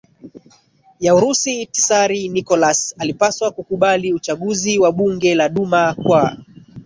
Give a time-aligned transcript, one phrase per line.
[0.99, 6.37] ya Urusi Tsar Nikolas alipaswa kukubali uchaguzi wa bunge la duma kwa